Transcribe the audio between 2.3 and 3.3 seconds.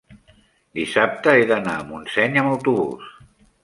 amb autobús.